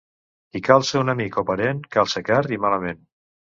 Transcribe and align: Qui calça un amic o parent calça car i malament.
Qui 0.55 0.61
calça 0.67 0.97
un 1.01 1.11
amic 1.13 1.37
o 1.43 1.45
parent 1.51 1.85
calça 1.99 2.25
car 2.33 2.43
i 2.59 2.63
malament. 2.67 3.07